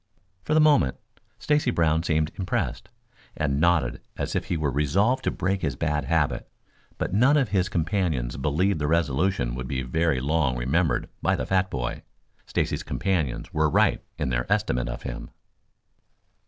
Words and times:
For 0.41 0.55
the 0.55 0.59
moment 0.59 0.97
Stacy 1.37 1.69
Brown 1.69 2.01
seemed 2.01 2.31
impressed, 2.33 2.89
and 3.37 3.59
nodded 3.59 4.01
as 4.17 4.33
if 4.35 4.45
he 4.45 4.57
were 4.57 4.71
resolved 4.71 5.23
to 5.25 5.29
break 5.29 5.61
his 5.61 5.75
bad 5.75 6.05
habit, 6.05 6.49
but 6.97 7.13
none 7.13 7.37
of 7.37 7.49
his 7.49 7.69
companions 7.69 8.35
believed 8.35 8.79
the 8.79 8.87
resolution 8.87 9.53
would 9.53 9.67
be 9.67 9.83
very 9.83 10.19
long 10.19 10.57
remembered 10.57 11.07
by 11.21 11.35
the 11.35 11.45
fat 11.45 11.69
boy. 11.69 12.01
Stacy's 12.47 12.81
companions 12.81 13.53
were 13.53 13.69
right 13.69 14.03
in 14.17 14.29
their 14.29 14.51
estimate 14.51 14.89
of 14.89 15.03
him. 15.03 15.29